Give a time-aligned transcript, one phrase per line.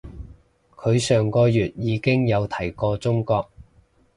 [0.77, 3.47] 佢上個月已經有提過中國